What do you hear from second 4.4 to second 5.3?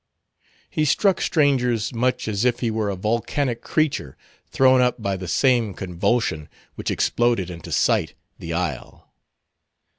thrown up by the